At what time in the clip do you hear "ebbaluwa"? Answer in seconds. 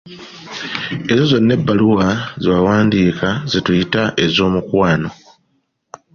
1.57-2.07